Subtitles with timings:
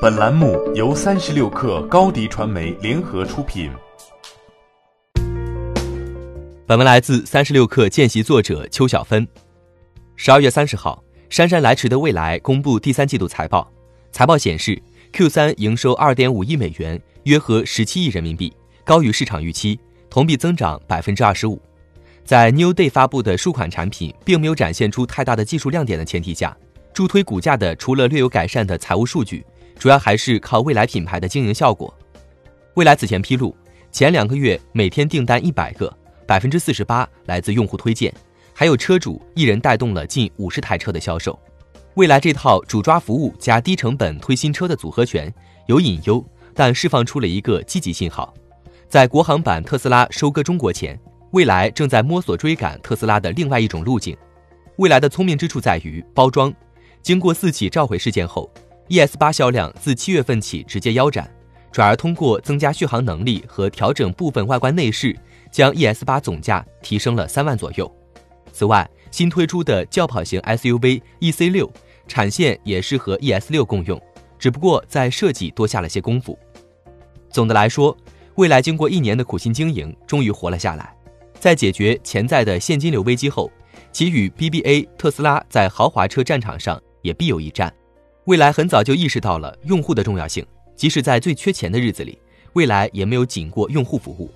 [0.00, 3.70] 本栏目由三十六氪高低传媒联合出品。
[6.66, 9.28] 本文来自三十六氪见习作者邱小芬。
[10.16, 13.70] 十二月三十号，姗姗来迟的未来公布第三季度财报。
[14.10, 14.80] 财报显示
[15.12, 18.50] ，Q 三营收二点五亿美元，约合十七亿人民币，
[18.86, 19.78] 高于市场预期，
[20.08, 21.60] 同比增长百分之二十五。
[22.24, 26.56] 在 New Day 发布的数款产品并没有展现出太大的技术亮点的前提下，
[26.94, 29.44] 助推股价的除了略有改善的财务数据，
[29.80, 31.92] 主要还是靠未来品牌的经营效果。
[32.74, 33.56] 未来此前披露，
[33.90, 35.90] 前两个月每天订单一百个，
[36.26, 38.14] 百分之四十八来自用户推荐，
[38.52, 41.36] 还有车主一人带动了近五十台车的销售。
[41.94, 45.32] 未来这套主抓服务加低成本推新车的组合拳
[45.66, 46.22] 有隐忧，
[46.54, 48.34] 但释放出了一个积极信号。
[48.86, 50.96] 在国行版特斯拉收割中国前。
[51.32, 54.16] 未来正在摸索追赶特斯拉的另外一种路径。
[54.78, 56.52] 未来的聪明之处在于包装。
[57.02, 58.50] 经过四起召回事件后
[58.90, 61.32] ，ES 八销量自七月份起直接腰斩，
[61.72, 65.16] 转而通过增加续航能力和调整部分外观内饰，
[65.50, 67.90] 将 ES 八总价提升了三万左右。
[68.52, 71.72] 此外，新推出的轿跑型 SUV EC 六
[72.08, 74.00] 产线也是和 ES 六共用，
[74.38, 76.36] 只不过在设计多下了些功夫。
[77.30, 77.96] 总的来说，
[78.34, 80.92] 未来经过一年的苦心经营，终于活了下来。
[81.38, 83.50] 在解决潜在的现金流危机后，
[83.92, 87.72] 其与 BBA、特斯拉在豪华车战场上也必有一战。
[88.24, 90.44] 蔚来很早就意识到了用户的重要性，
[90.76, 92.18] 即使在最缺钱的日子里，
[92.52, 94.30] 蔚来也没有紧过用户服务，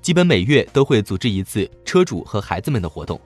[0.00, 3.20] 基本每月都会组织一次车主和孩子们的活动，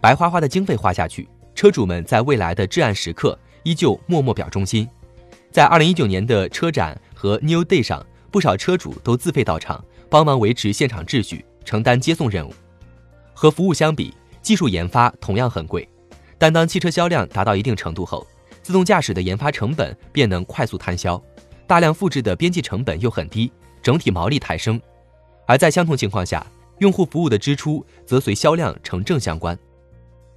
[0.00, 4.88] 白花花的经费花下去，车主们在未来的至暗时刻依旧默默表忠心。
[5.50, 11.44] 在2019年的车展和 New Day 上，不少车主都自费到场，帮忙维持现场秩序。
[11.66, 12.54] 承担接送任务，
[13.34, 15.86] 和服务相比，技术研发同样很贵。
[16.38, 18.24] 但当汽车销量达到一定程度后，
[18.66, 21.22] 自动驾驶的研发成本便能快速摊销，
[21.68, 23.48] 大量复制的边际成本又很低，
[23.80, 24.80] 整体毛利抬升。
[25.46, 26.44] 而在相同情况下，
[26.78, 29.56] 用户服务的支出则随销量成正相关。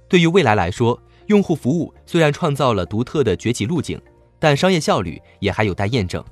[0.08, 0.96] 对于未来来说，
[1.26, 4.00] 用户服务虽然创造了独特的崛起路径，
[4.38, 6.24] 但商业效率也还有待验证。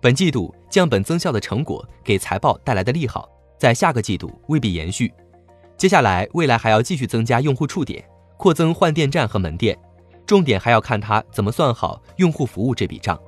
[0.00, 3.28] 本季度降本增效的成果给财报带来的利好。
[3.58, 5.12] 在下个季度未必延续，
[5.76, 8.02] 接下来未来还要继续增加用户触点，
[8.38, 9.78] 扩增换电站和门店，
[10.26, 13.18] 重点还要看他怎么算好用户服务这笔账。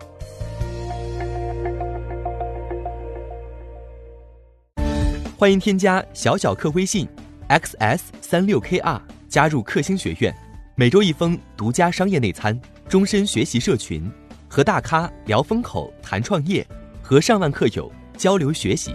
[5.36, 7.06] 欢迎添加小小客微信
[7.48, 10.34] xs 三六 kr 加入克星学院，
[10.74, 14.10] 每周一封独家商业内参，终身学习社群，
[14.48, 16.66] 和大咖聊风口谈创业，
[17.02, 18.94] 和上万客友交流学习。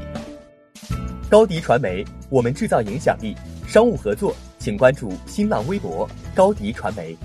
[1.29, 3.35] 高迪传媒，我们制造影响力。
[3.67, 7.15] 商务合作，请关注新浪微博高迪传媒。